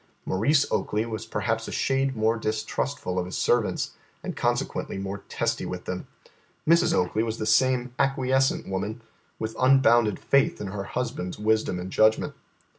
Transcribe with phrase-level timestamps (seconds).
[0.25, 3.91] Maurice Oakley was perhaps a shade more distrustful of his servants,
[4.23, 6.07] and consequently more testy with them.
[6.67, 6.91] Mrs.
[6.91, 9.01] Oakley was the same acquiescent woman,
[9.37, 12.33] with unbounded faith in her husband's wisdom and judgment.